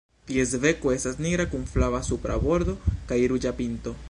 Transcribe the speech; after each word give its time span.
Ties 0.29 0.53
beko 0.63 0.93
estas 0.93 1.21
nigra 1.25 1.47
kun 1.53 1.69
flava 1.75 2.03
supra 2.11 2.41
bordo 2.49 2.77
kaj 3.13 3.23
ruĝa 3.35 3.59
pinto. 3.63 3.99